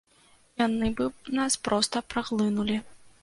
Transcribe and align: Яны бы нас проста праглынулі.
Яны 0.61 0.89
бы 1.01 1.05
нас 1.39 1.59
проста 1.69 2.03
праглынулі. 2.13 2.81